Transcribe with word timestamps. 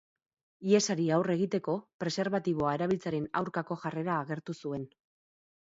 Hiesari 0.69 1.03
aurre 1.17 1.35
egiteko, 1.39 1.75
preserbatiboa 2.03 2.71
erabiltzearen 2.79 3.29
aurkako 3.43 3.81
jarrera 3.85 4.17
agertu 4.23 4.61
zuen. 4.65 4.91